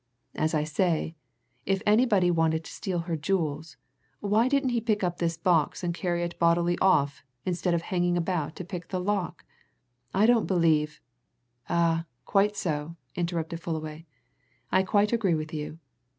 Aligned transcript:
As 0.33 0.55
I 0.55 0.63
say 0.63 1.15
if 1.67 1.83
anybody 1.85 2.31
wanted 2.31 2.63
to 2.63 2.71
steal 2.71 3.01
her 3.01 3.15
jewels, 3.15 3.77
why 4.19 4.47
didn't 4.47 4.69
he 4.69 4.81
pick 4.81 5.03
up 5.03 5.19
this 5.19 5.37
box 5.37 5.83
and 5.83 5.93
carry 5.93 6.23
it 6.23 6.39
bodily 6.39 6.75
off 6.79 7.23
instead 7.45 7.75
of 7.75 7.83
hanging 7.83 8.17
about 8.17 8.55
to 8.55 8.63
pick 8.65 8.87
the 8.87 8.99
lock? 8.99 9.45
I 10.11 10.25
don't 10.25 10.47
believe" 10.47 11.01
"Ah, 11.69 12.05
quite 12.25 12.55
so!" 12.57 12.95
interrupted 13.13 13.61
Fullaway. 13.61 14.07
"I 14.71 14.81
quite 14.81 15.13
agree 15.13 15.35
with 15.35 15.53
you. 15.53 15.77